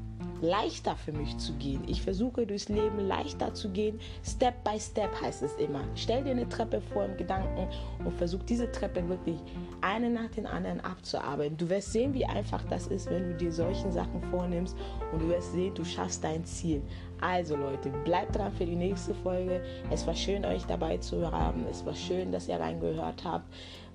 leichter 0.41 0.95
für 0.95 1.11
mich 1.11 1.37
zu 1.37 1.53
gehen. 1.53 1.83
Ich 1.87 2.01
versuche 2.01 2.45
durchs 2.45 2.69
Leben 2.69 2.99
leichter 2.99 3.53
zu 3.53 3.69
gehen. 3.69 3.99
Step 4.23 4.63
by 4.63 4.79
Step 4.79 5.09
heißt 5.21 5.43
es 5.43 5.53
immer. 5.55 5.83
Stell 5.95 6.23
dir 6.23 6.31
eine 6.31 6.49
Treppe 6.49 6.81
vor 6.81 7.05
im 7.05 7.15
Gedanken 7.17 7.67
und 8.03 8.13
versuch 8.13 8.43
diese 8.43 8.71
Treppe 8.71 9.07
wirklich 9.07 9.39
eine 9.81 10.09
nach 10.09 10.29
den 10.31 10.47
anderen 10.47 10.81
abzuarbeiten. 10.81 11.57
Du 11.57 11.69
wirst 11.69 11.93
sehen, 11.93 12.13
wie 12.13 12.25
einfach 12.25 12.63
das 12.69 12.87
ist, 12.87 13.09
wenn 13.09 13.29
du 13.29 13.35
dir 13.35 13.51
solchen 13.51 13.91
Sachen 13.91 14.21
vornimmst 14.31 14.75
und 15.11 15.21
du 15.21 15.29
wirst 15.29 15.53
sehen, 15.53 15.73
du 15.75 15.85
schaffst 15.85 16.23
dein 16.23 16.43
Ziel. 16.45 16.81
Also 17.21 17.55
Leute, 17.55 17.89
bleibt 18.03 18.35
dran 18.35 18.51
für 18.51 18.65
die 18.65 18.75
nächste 18.75 19.13
Folge. 19.13 19.63
Es 19.91 20.07
war 20.07 20.15
schön, 20.15 20.43
euch 20.43 20.65
dabei 20.65 20.97
zu 20.97 21.31
haben. 21.31 21.65
Es 21.69 21.85
war 21.85 21.93
schön, 21.93 22.31
dass 22.31 22.47
ihr 22.47 22.59
reingehört 22.59 23.23
habt. 23.23 23.45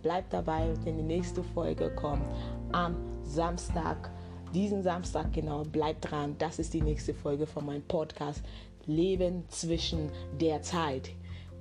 Bleibt 0.02 0.32
dabei, 0.32 0.68
denn 0.84 0.98
die 0.98 1.02
nächste 1.02 1.42
Folge 1.42 1.90
kommt 1.96 2.22
am 2.70 2.94
Samstag 3.24 4.10
diesen 4.56 4.82
Samstag 4.82 5.32
genau. 5.32 5.62
Bleibt 5.64 6.10
dran. 6.10 6.34
Das 6.38 6.58
ist 6.58 6.72
die 6.72 6.80
nächste 6.80 7.14
Folge 7.14 7.46
von 7.46 7.66
meinem 7.66 7.82
Podcast 7.82 8.42
Leben 8.86 9.44
zwischen 9.48 10.10
der 10.40 10.62
Zeit. 10.62 11.10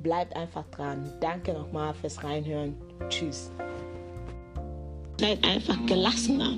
Bleibt 0.01 0.35
einfach 0.35 0.65
dran. 0.71 1.11
Danke 1.19 1.53
nochmal 1.53 1.93
fürs 1.93 2.23
Reinhören. 2.23 2.75
Tschüss. 3.09 3.51
Seid 5.19 5.43
einfach 5.45 5.77
gelassener. 5.85 6.53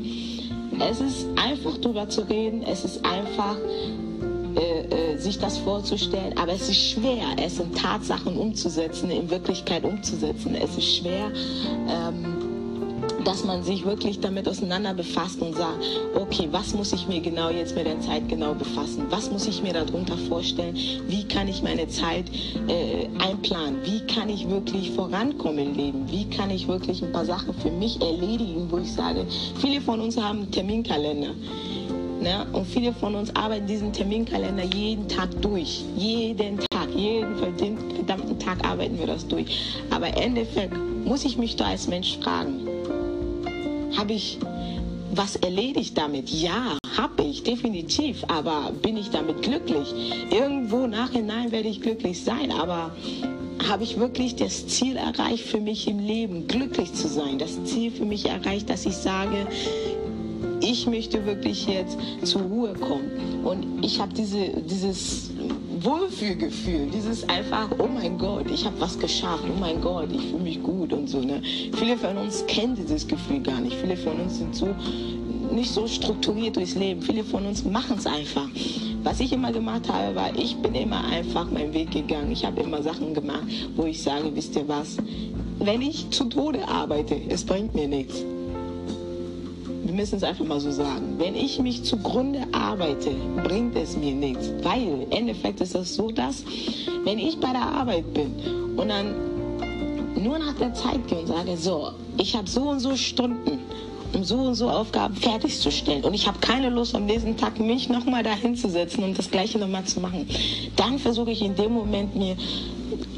Es 0.79 1.00
ist 1.00 1.27
einfach 1.38 1.77
drüber 1.77 2.08
zu 2.10 2.22
reden. 2.22 2.62
Es 2.63 2.84
ist 2.86 3.03
einfach 3.03 3.58
äh, 4.56 5.13
äh, 5.13 5.17
sich 5.17 5.39
das 5.39 5.58
vorzustellen, 5.60 6.38
aber 6.38 6.53
es 6.53 6.67
ist 6.70 6.91
schwer, 6.91 7.36
es 7.39 7.60
in 7.60 7.74
Tatsachen 7.74 8.38
umzusetzen, 8.38 9.10
in 9.10 9.29
Wirklichkeit 9.29 9.84
umzusetzen. 9.84 10.56
Es 10.56 10.77
ist 10.77 10.98
schwer. 10.98 11.32
Ähm, 11.88 12.26
dass 13.27 13.43
man 13.43 13.62
sich 13.62 13.86
wirklich 13.86 14.22
damit 14.22 14.48
auseinander 14.48 14.93
befasst 14.93 15.41
und 15.41 15.53
sagt, 15.53 15.84
okay, 16.15 16.48
was 16.50 16.74
muss 16.74 16.93
ich 16.93 17.10
mir 17.10 17.19
genau 17.19 17.50
jetzt 17.50 17.75
mit 17.75 17.86
der 17.86 18.00
Zeit 18.00 18.29
genau 18.29 18.53
befassen? 18.53 19.03
Was 19.10 19.29
muss 19.29 19.46
ich 19.48 19.62
mir 19.62 19.74
darunter 19.74 20.17
vorstellen? 20.29 20.74
Wie 21.10 21.27
kann 21.27 21.50
ich 21.50 21.62
meine 21.62 21.89
Zeit 21.89 22.24
äh, 22.69 23.10
einplanen? 23.19 23.79
Wie 23.84 24.00
kann 24.07 24.29
ich 24.29 24.50
wirklich 24.50 24.91
vorankommen 24.91 25.60
im 25.60 25.75
Leben? 25.75 26.10
Wie 26.10 26.24
kann 26.29 26.50
ich 26.50 26.69
wirklich 26.69 27.03
ein 27.03 27.12
paar 27.12 27.25
Sachen 27.25 27.53
für 27.55 27.69
mich 27.69 28.00
erledigen, 28.00 28.67
wo 28.72 28.77
ich 28.77 28.93
sage, 28.93 29.25
viele 29.60 29.81
von 29.81 30.00
uns 30.00 30.15
haben 30.15 30.43
einen 30.43 30.51
Terminkalender. 30.51 31.34
Ne? 32.22 32.48
Und 32.53 32.65
viele 32.65 32.93
von 32.93 33.13
uns 33.13 33.36
arbeiten 33.36 33.67
diesen 33.67 33.91
Terminkalender 33.91 34.63
jeden 34.63 35.05
Tag 35.10 35.29
durch. 35.41 35.84
Jeden 35.98 36.60
Tag, 36.69 36.88
jeden 36.96 37.36
verdammten 37.36 38.39
Tag 38.39 38.65
arbeiten 38.65 38.98
wir 38.98 39.07
das 39.07 39.27
durch. 39.27 39.84
Aber 39.89 40.07
im 40.07 40.15
Endeffekt 40.15 40.74
muss 41.05 41.25
ich 41.25 41.38
mich 41.38 41.57
da 41.57 41.65
als 41.65 41.88
Mensch 41.88 42.17
fragen, 42.19 42.66
habe 43.98 44.13
ich 44.13 44.38
was 45.13 45.36
erledigt 45.38 45.98
damit? 45.98 46.30
Ja, 46.30 46.77
habe 46.96 47.24
ich, 47.24 47.44
definitiv. 47.44 48.24
Aber 48.27 48.72
bin 48.82 48.98
ich 48.98 49.10
damit 49.10 49.42
glücklich? 49.42 49.94
Irgendwo 50.32 50.86
nachhinein 50.88 51.51
werde 51.51 51.68
ich 51.70 51.82
glücklich 51.82 52.24
sein, 52.24 52.51
aber 52.51 52.92
habe 53.68 53.84
ich 53.84 54.00
wirklich 54.00 54.36
das 54.36 54.68
Ziel 54.68 54.96
erreicht 54.96 55.46
für 55.46 55.60
mich 55.60 55.88
im 55.88 56.00
Leben, 56.00 56.48
glücklich 56.48 56.94
zu 56.94 57.08
sein. 57.08 57.39
Das 57.39 57.63
Ziel 57.66 57.92
für 57.92 58.06
mich 58.06 58.25
erreicht, 58.25 58.70
dass 58.70 58.86
ich 58.86 58.96
sage, 58.96 59.48
ich 60.62 60.86
möchte 60.86 61.25
wirklich 61.25 61.66
jetzt 61.68 61.98
zur 62.24 62.42
Ruhe 62.44 62.74
kommen. 62.74 63.44
Und 63.44 63.84
ich 63.84 64.00
habe 64.00 64.13
diese, 64.13 64.50
dieses 64.70 65.32
Wohlfühlgefühl, 65.84 66.88
dieses 66.93 67.27
einfach, 67.29 67.69
oh 67.79 67.88
mein 67.88 68.17
Gott, 68.17 68.50
ich 68.51 68.65
habe 68.65 68.79
was 68.79 68.98
geschafft, 68.98 69.43
oh 69.48 69.60
mein 69.60 69.81
Gott, 69.81 70.10
ich 70.12 70.22
fühle 70.22 70.43
mich 70.43 70.62
gut 70.62 70.93
und 70.93 71.07
so. 71.07 71.19
Ne? 71.19 71.41
Viele 71.74 71.98
von 71.98 72.17
uns 72.17 72.46
kennen 72.48 72.75
dieses 72.75 73.07
Gefühl 73.07 73.41
gar 73.41 73.60
nicht. 73.60 73.75
Viele 73.75 73.98
von 73.98 74.19
uns 74.19 74.38
sind 74.38 74.55
so 74.55 74.67
nicht 75.51 75.72
so 75.72 75.88
strukturiert 75.88 76.55
durchs 76.55 76.75
Leben. 76.75 77.01
Viele 77.01 77.24
von 77.24 77.46
uns 77.46 77.63
machen 77.63 77.98
es 77.98 78.05
einfach. 78.05 78.48
Was 79.03 79.19
ich 79.19 79.31
immer 79.31 79.51
gemacht 79.51 79.91
habe, 79.91 80.15
war, 80.15 80.36
ich 80.36 80.55
bin 80.57 80.75
immer 80.75 81.03
einfach 81.05 81.50
meinen 81.50 81.74
Weg 81.74 81.91
gegangen. 81.91 82.31
Ich 82.31 82.46
habe 82.46 82.62
immer 82.62 82.81
Sachen 82.84 83.13
gemacht, 83.13 83.46
wo 83.75 83.86
ich 83.86 84.01
sage, 84.01 84.36
wisst 84.36 84.55
ihr 84.55 84.67
was, 84.67 84.98
wenn 85.60 85.81
ich 85.81 86.10
zu 86.12 86.25
Tode 86.25 86.67
arbeite, 86.67 87.19
es 87.29 87.43
bringt 87.43 87.74
mir 87.74 87.88
nichts 87.88 88.24
wir 89.88 89.94
müssen 89.94 90.17
es 90.17 90.24
einfach 90.24 90.44
mal 90.44 90.60
so 90.60 90.70
sagen. 90.70 91.15
Wenn 91.17 91.34
ich 91.34 91.60
mich 91.60 91.82
zugrunde 91.84 92.41
arbeite, 92.51 93.12
bringt 93.41 93.74
es 93.77 93.96
mir 93.96 94.13
nichts. 94.13 94.51
Weil 94.62 94.84
im 94.84 95.12
Endeffekt 95.12 95.62
ist 95.62 95.75
es 95.75 95.96
so, 95.96 96.12
dass 96.12 96.44
wenn 97.06 97.17
ich 97.17 97.39
bei 97.39 97.51
der 97.53 97.62
Arbeit 97.62 98.13
bin 98.13 98.36
und 98.75 98.89
dann 98.89 99.15
nur 100.22 100.39
nach 100.39 100.53
der 100.56 100.74
Zeit 100.74 101.08
gehe 101.08 101.20
und 101.20 101.27
sage, 101.27 101.56
so, 101.56 101.91
ich 102.17 102.36
habe 102.36 102.50
so 102.50 102.63
und 102.63 102.82
so 102.82 102.98
Stunden, 102.98 103.60
um 104.13 104.25
so 104.25 104.36
und 104.36 104.56
so 104.56 104.70
Aufgaben 104.70 105.15
fertigzustellen. 105.15 106.03
Und 106.03 106.13
ich 106.13 106.27
habe 106.27 106.39
keine 106.39 106.70
Lust, 106.70 106.94
am 106.94 107.06
nächsten 107.06 107.38
Tag 107.38 107.58
mich 107.58 107.88
nochmal 107.88 108.24
dahin 108.24 108.58
zu 108.58 108.70
setzen 108.70 109.06
und 109.06 109.17
das 109.17 109.32
Gleiche 109.32 109.58
nochmal 109.58 109.86
zu 109.86 110.01
machen. 110.01 110.27
Dann 110.75 111.00
versuche 111.00 111.32
ich 111.32 111.41
in 111.41 111.56
dem 111.56 111.72
Moment 111.72 112.13
mir 112.13 112.36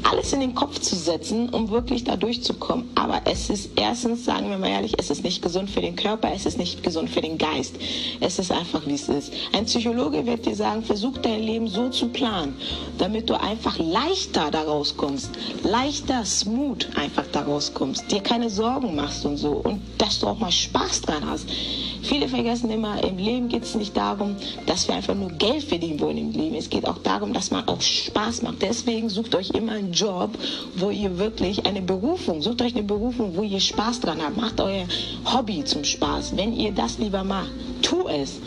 alles 0.02 0.32
in 0.32 0.40
den 0.40 0.54
Kopf 0.54 0.80
zu 0.80 0.96
setzen, 0.96 1.48
um 1.50 1.70
wirklich 1.70 2.04
da 2.04 2.16
durchzukommen. 2.16 2.88
Aber 2.94 3.22
es 3.24 3.50
ist 3.50 3.70
erstens, 3.76 4.24
sagen 4.24 4.50
wir 4.50 4.58
mal 4.58 4.68
ehrlich, 4.68 4.94
es 4.98 5.10
ist 5.10 5.22
nicht 5.24 5.42
gesund 5.42 5.70
für 5.70 5.80
den 5.80 5.96
Körper, 5.96 6.30
es 6.34 6.46
ist 6.46 6.58
nicht 6.58 6.82
gesund 6.82 7.10
für 7.10 7.20
den 7.20 7.38
Geist. 7.38 7.76
Es 8.20 8.38
ist 8.38 8.50
einfach, 8.50 8.86
wie 8.86 8.94
es 8.94 9.08
ist. 9.08 9.32
Ein 9.52 9.66
Psychologe 9.66 10.26
wird 10.26 10.46
dir 10.46 10.56
sagen, 10.56 10.82
versuch 10.82 11.18
dein 11.18 11.42
Leben 11.42 11.68
so 11.68 11.88
zu 11.90 12.08
planen, 12.08 12.54
damit 12.98 13.30
du 13.30 13.40
einfach 13.40 13.78
leichter 13.78 14.50
daraus 14.50 14.96
kommst. 14.96 15.30
Leichter, 15.62 16.24
smooth 16.24 16.86
einfach 16.96 17.26
daraus 17.32 17.72
kommst. 17.72 18.10
Dir 18.10 18.20
keine 18.20 18.50
Sorgen 18.50 18.94
machst 18.94 19.24
und 19.24 19.36
so. 19.36 19.52
Und 19.52 19.80
dass 19.98 20.18
du 20.18 20.26
auch 20.26 20.38
mal 20.38 20.52
Spaß 20.52 21.02
dran 21.02 21.24
hast. 21.26 21.46
Viele 22.02 22.28
vergessen 22.28 22.70
immer, 22.70 23.02
im 23.04 23.18
Leben 23.18 23.48
geht 23.48 23.64
es 23.64 23.74
nicht 23.74 23.96
darum, 23.96 24.36
dass 24.66 24.88
wir 24.88 24.94
einfach 24.94 25.14
nur 25.14 25.30
Geld 25.30 25.64
verdienen 25.64 26.00
wollen 26.00 26.18
im 26.18 26.32
Leben. 26.32 26.54
Es 26.54 26.70
geht 26.70 26.86
auch 26.86 26.98
darum, 26.98 27.32
dass 27.32 27.50
man 27.50 27.66
auch 27.68 27.80
Spaß 27.80 28.42
macht. 28.42 28.62
Deswegen 28.62 29.08
sucht 29.08 29.34
euch 29.34 29.50
immer 29.50 29.72
einen 29.72 29.92
Job, 29.92 30.30
wo 30.76 30.90
ihr 30.90 31.18
wirklich 31.18 31.66
eine 31.66 31.82
Berufung, 31.82 32.42
sucht 32.42 32.62
euch 32.62 32.74
eine 32.74 32.84
Berufung, 32.84 33.36
wo 33.36 33.42
ihr 33.42 33.60
Spaß 33.60 34.00
dran 34.00 34.22
habt. 34.22 34.36
Macht 34.36 34.60
euer 34.60 34.86
Hobby 35.24 35.64
zum 35.64 35.84
Spaß. 35.84 36.36
Wenn 36.36 36.54
ihr 36.54 36.72
das 36.72 36.98
lieber 36.98 37.24
macht, 37.24 37.50
tu 37.82 38.08
es. 38.08 38.40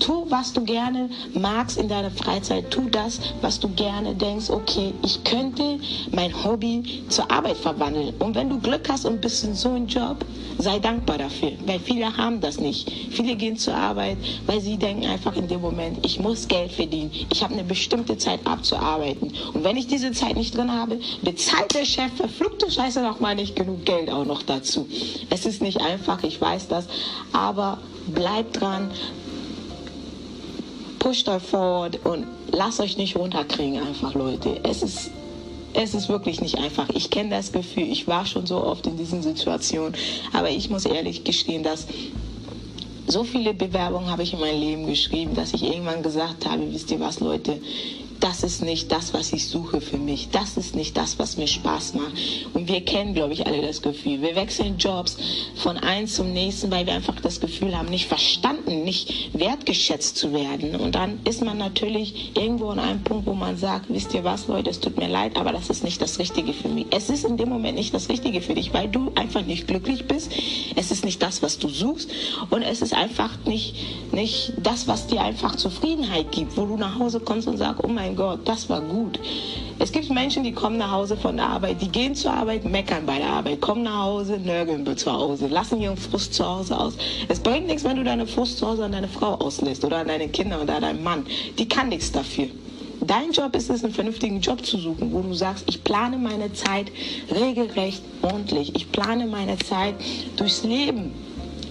Tu, 0.00 0.26
was 0.28 0.52
du 0.52 0.64
gerne 0.64 1.10
magst 1.34 1.78
in 1.78 1.88
deiner 1.88 2.10
Freizeit. 2.10 2.70
Tu 2.70 2.88
das, 2.90 3.20
was 3.40 3.58
du 3.58 3.68
gerne 3.68 4.14
denkst, 4.14 4.50
okay, 4.50 4.92
ich 5.04 5.22
könnte 5.24 5.78
mein 6.12 6.32
Hobby 6.44 7.04
zur 7.08 7.30
Arbeit 7.30 7.56
verwandeln. 7.56 8.14
Und 8.18 8.34
wenn 8.34 8.48
du 8.48 8.58
Glück 8.58 8.88
hast 8.88 9.04
und 9.04 9.20
bist 9.20 9.44
in 9.44 9.54
so 9.54 9.70
einem 9.70 9.86
Job, 9.86 10.24
sei 10.58 10.78
dankbar 10.78 11.18
dafür. 11.18 11.52
Weil 11.66 11.78
viele 11.78 12.16
haben 12.16 12.40
das 12.40 12.58
nicht. 12.58 12.90
Viele 13.10 13.36
gehen 13.36 13.56
zur 13.56 13.74
Arbeit, 13.74 14.18
weil 14.46 14.60
sie 14.60 14.76
denken 14.76 15.06
einfach 15.06 15.36
in 15.36 15.48
dem 15.48 15.60
Moment, 15.60 16.04
ich 16.04 16.18
muss 16.18 16.48
Geld 16.48 16.72
verdienen. 16.72 17.10
Ich 17.32 17.42
habe 17.42 17.54
eine 17.54 17.64
bestimmte 17.64 18.18
Zeit 18.18 18.40
abzuarbeiten. 18.46 19.32
Und 19.54 19.64
wenn 19.64 19.76
ich 19.76 19.86
diese 19.86 20.12
Zeit 20.12 20.36
nicht 20.36 20.56
drin 20.56 20.72
habe, 20.72 20.98
bezahlt 21.22 21.74
der 21.74 21.84
Chef 21.84 22.12
verfluchte 22.16 22.70
Scheiße 22.70 23.00
nochmal 23.02 23.34
nicht 23.34 23.56
genug 23.56 23.84
Geld 23.84 24.10
auch 24.10 24.24
noch 24.24 24.42
dazu. 24.42 24.88
Es 25.30 25.46
ist 25.46 25.62
nicht 25.62 25.80
einfach, 25.80 26.22
ich 26.22 26.40
weiß 26.40 26.68
das. 26.68 26.86
Aber 27.32 27.78
bleib 28.06 28.52
dran, 28.52 28.90
pusht 30.98 31.28
euch 31.28 31.42
forward 31.42 32.04
und 32.04 32.26
lasst 32.50 32.80
euch 32.80 32.96
nicht 32.96 33.16
runterkriegen, 33.16 33.80
einfach 33.80 34.14
Leute. 34.14 34.60
Es 34.62 34.82
ist, 34.82 35.10
es 35.74 35.94
ist 35.94 36.08
wirklich 36.08 36.40
nicht 36.40 36.58
einfach. 36.58 36.88
Ich 36.90 37.10
kenne 37.10 37.30
das 37.30 37.52
Gefühl, 37.52 37.90
ich 37.90 38.06
war 38.06 38.26
schon 38.26 38.46
so 38.46 38.64
oft 38.64 38.86
in 38.86 38.96
diesen 38.96 39.22
Situationen, 39.22 39.94
aber 40.32 40.50
ich 40.50 40.70
muss 40.70 40.84
ehrlich 40.84 41.24
gestehen, 41.24 41.62
dass 41.62 41.86
so 43.06 43.24
viele 43.24 43.54
Bewerbungen 43.54 44.10
habe 44.10 44.22
ich 44.22 44.34
in 44.34 44.40
mein 44.40 44.58
Leben 44.58 44.86
geschrieben, 44.86 45.34
dass 45.34 45.54
ich 45.54 45.62
irgendwann 45.62 46.02
gesagt 46.02 46.46
habe, 46.46 46.70
wisst 46.72 46.90
ihr 46.90 47.00
was, 47.00 47.20
Leute, 47.20 47.58
das 48.20 48.42
ist 48.42 48.62
nicht 48.62 48.90
das, 48.92 49.14
was 49.14 49.32
ich 49.32 49.46
suche 49.48 49.80
für 49.80 49.98
mich. 49.98 50.28
Das 50.30 50.56
ist 50.56 50.74
nicht 50.74 50.96
das, 50.96 51.18
was 51.18 51.36
mir 51.36 51.46
Spaß 51.46 51.94
macht. 51.94 52.12
Und 52.54 52.68
wir 52.68 52.80
kennen, 52.82 53.14
glaube 53.14 53.32
ich, 53.32 53.46
alle 53.46 53.62
das 53.62 53.82
Gefühl. 53.82 54.22
Wir 54.22 54.36
wechseln 54.36 54.78
Jobs 54.78 55.16
von 55.56 55.76
eins 55.76 56.14
zum 56.14 56.32
nächsten, 56.32 56.70
weil 56.70 56.86
wir 56.86 56.94
einfach 56.94 57.20
das 57.20 57.40
Gefühl 57.40 57.76
haben, 57.76 57.88
nicht 57.88 58.06
verstanden, 58.06 58.84
nicht 58.84 59.38
wertgeschätzt 59.38 60.16
zu 60.16 60.32
werden. 60.32 60.76
Und 60.76 60.94
dann 60.94 61.20
ist 61.24 61.42
man 61.44 61.58
natürlich 61.58 62.32
irgendwo 62.36 62.68
an 62.68 62.78
einem 62.78 63.02
Punkt, 63.02 63.26
wo 63.26 63.34
man 63.34 63.56
sagt, 63.56 63.86
wisst 63.88 64.14
ihr 64.14 64.24
was, 64.24 64.48
Leute, 64.48 64.70
es 64.70 64.80
tut 64.80 64.96
mir 64.96 65.08
leid, 65.08 65.36
aber 65.36 65.52
das 65.52 65.70
ist 65.70 65.84
nicht 65.84 66.00
das 66.00 66.18
Richtige 66.18 66.52
für 66.52 66.68
mich. 66.68 66.86
Es 66.90 67.10
ist 67.10 67.24
in 67.24 67.36
dem 67.36 67.48
Moment 67.48 67.76
nicht 67.76 67.94
das 67.94 68.08
Richtige 68.08 68.40
für 68.40 68.54
dich, 68.54 68.72
weil 68.74 68.88
du 68.88 69.12
einfach 69.14 69.42
nicht 69.42 69.66
glücklich 69.66 70.06
bist. 70.06 70.32
Es 70.76 70.90
ist 70.90 71.04
nicht 71.04 71.22
das, 71.22 71.42
was 71.42 71.58
du 71.58 71.68
suchst. 71.68 72.10
Und 72.50 72.62
es 72.62 72.82
ist 72.82 72.94
einfach 72.94 73.30
nicht, 73.44 73.74
nicht 74.12 74.52
das, 74.58 74.88
was 74.88 75.06
dir 75.06 75.22
einfach 75.22 75.56
Zufriedenheit 75.56 76.32
gibt, 76.32 76.56
wo 76.56 76.66
du 76.66 76.76
nach 76.76 76.98
Hause 76.98 77.20
kommst 77.20 77.48
und 77.48 77.56
sagst, 77.56 77.82
oh 77.84 77.88
mein 77.88 78.07
mein 78.08 78.16
Gott, 78.16 78.40
das 78.48 78.70
war 78.70 78.80
gut. 78.80 79.20
Es 79.78 79.92
gibt 79.92 80.08
Menschen, 80.08 80.42
die 80.42 80.52
kommen 80.52 80.78
nach 80.78 80.90
Hause 80.90 81.16
von 81.16 81.36
der 81.36 81.46
Arbeit, 81.46 81.82
die 81.82 81.88
gehen 81.88 82.14
zur 82.14 82.32
Arbeit, 82.32 82.64
meckern 82.64 83.04
bei 83.04 83.18
der 83.18 83.28
Arbeit, 83.28 83.60
kommen 83.60 83.82
nach 83.82 84.04
Hause, 84.04 84.38
nörgeln 84.38 84.96
zu 84.96 85.12
Hause, 85.12 85.46
lassen 85.48 85.80
ihren 85.80 85.96
Frust 85.96 86.32
zu 86.32 86.46
Hause 86.46 86.78
aus. 86.78 86.94
Es 87.28 87.38
bringt 87.38 87.66
nichts, 87.66 87.84
wenn 87.84 87.96
du 87.96 88.04
deine 88.04 88.26
Frust 88.26 88.58
zu 88.58 88.66
Hause 88.66 88.86
an 88.86 88.92
deine 88.92 89.08
Frau 89.08 89.34
auslässt 89.34 89.84
oder 89.84 89.98
an 89.98 90.08
deine 90.08 90.28
Kinder 90.28 90.62
oder 90.62 90.76
an 90.76 90.82
deinen 90.82 91.04
Mann. 91.04 91.26
Die 91.58 91.68
kann 91.68 91.90
nichts 91.90 92.10
dafür. 92.10 92.46
Dein 93.00 93.30
Job 93.30 93.54
ist 93.54 93.68
es, 93.68 93.84
einen 93.84 93.92
vernünftigen 93.92 94.40
Job 94.40 94.64
zu 94.64 94.78
suchen, 94.78 95.12
wo 95.12 95.20
du 95.20 95.34
sagst, 95.34 95.64
ich 95.68 95.84
plane 95.84 96.16
meine 96.16 96.52
Zeit 96.54 96.90
regelrecht 97.30 98.02
ordentlich. 98.22 98.74
Ich 98.74 98.90
plane 98.90 99.26
meine 99.26 99.58
Zeit 99.58 99.94
durchs 100.36 100.64
Leben 100.64 101.12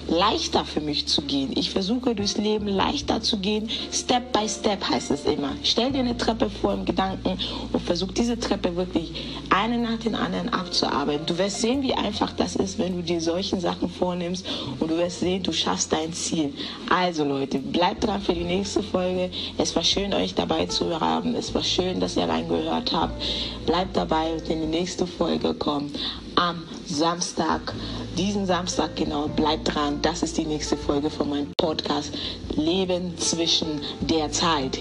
leichter 0.07 0.65
für 0.65 0.81
mich 0.81 1.07
zu 1.07 1.21
gehen. 1.21 1.51
Ich 1.55 1.69
versuche 1.69 2.15
durchs 2.15 2.37
Leben 2.37 2.67
leichter 2.67 3.21
zu 3.21 3.37
gehen. 3.37 3.69
Step 3.91 4.31
by 4.33 4.47
Step 4.47 4.83
heißt 4.87 5.11
es 5.11 5.25
immer. 5.25 5.55
Stell 5.63 5.91
dir 5.91 5.99
eine 5.99 6.17
Treppe 6.17 6.49
vor 6.49 6.73
im 6.73 6.85
Gedanken 6.85 7.37
und 7.71 7.81
versuch 7.81 8.11
diese 8.11 8.39
Treppe 8.39 8.75
wirklich 8.75 9.11
eine 9.49 9.77
nach 9.77 9.99
den 9.99 10.15
anderen 10.15 10.49
abzuarbeiten. 10.49 11.25
Du 11.25 11.37
wirst 11.37 11.61
sehen, 11.61 11.81
wie 11.81 11.93
einfach 11.93 12.31
das 12.33 12.55
ist, 12.55 12.79
wenn 12.79 12.95
du 12.95 13.03
dir 13.03 13.21
solchen 13.21 13.59
Sachen 13.59 13.89
vornimmst 13.89 14.45
und 14.79 14.89
du 14.89 14.97
wirst 14.97 15.19
sehen, 15.19 15.43
du 15.43 15.51
schaffst 15.51 15.91
dein 15.91 16.13
Ziel. 16.13 16.53
Also 16.89 17.23
Leute, 17.23 17.59
bleibt 17.59 18.05
dran 18.05 18.21
für 18.21 18.33
die 18.33 18.43
nächste 18.43 18.83
Folge. 18.83 19.29
Es 19.57 19.75
war 19.75 19.83
schön, 19.83 20.13
euch 20.13 20.33
dabei 20.33 20.65
zu 20.65 20.99
haben. 20.99 21.35
Es 21.35 21.53
war 21.53 21.63
schön, 21.63 21.99
dass 21.99 22.15
ihr 22.17 22.27
reingehört 22.27 22.91
habt. 22.93 23.21
Bleibt 23.65 23.95
dabei, 23.97 24.33
wenn 24.47 24.61
die 24.61 24.67
nächste 24.67 25.05
Folge 25.05 25.53
kommt 25.53 25.97
am 26.37 26.63
Samstag 26.85 27.73
diesen 28.17 28.47
Samstag 28.47 28.95
genau. 28.95 29.27
Bleibt 29.27 29.73
dran. 29.73 29.99
Das 30.01 30.23
ist 30.23 30.37
die 30.37 30.45
nächste 30.45 30.75
Folge 30.75 31.09
von 31.09 31.29
meinem 31.29 31.51
Podcast 31.57 32.11
Leben 32.55 33.17
zwischen 33.17 33.81
der 34.01 34.31
Zeit. 34.31 34.79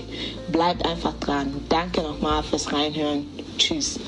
Bleibt 0.51 0.87
einfach 0.87 1.13
dran. 1.21 1.53
Danke 1.69 2.03
nochmal 2.03 2.43
fürs 2.43 2.73
Reinhören. 2.73 3.27
Tschüss. 3.59 4.01